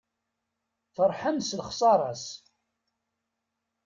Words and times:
Ferḥen 0.95 1.37
s 1.47 1.49
lexsara-s. 1.59 2.25